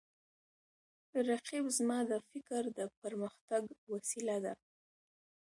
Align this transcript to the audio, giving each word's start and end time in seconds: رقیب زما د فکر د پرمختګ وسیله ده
رقیب 1.29 1.65
زما 1.77 1.99
د 2.09 2.11
فکر 2.29 2.61
د 2.77 2.79
پرمختګ 3.01 3.63
وسیله 3.91 4.37
ده 4.45 4.53